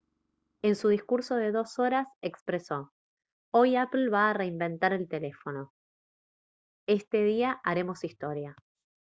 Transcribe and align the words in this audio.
en 0.63 0.75
su 0.75 0.87
discurso 0.89 1.35
de 1.35 1.51
dos 1.51 1.77
horas 1.77 2.07
expresó: 2.23 2.91
«hoy 3.53 3.75
apple 3.75 4.09
va 4.09 4.31
a 4.31 4.33
reinventar 4.33 4.93
el 4.93 5.07
teléfono. 5.07 5.75
este 6.87 7.23
día 7.23 7.61
haremos 7.63 8.03
historia» 8.03 8.55